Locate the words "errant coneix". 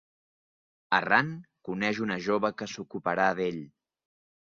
0.99-1.99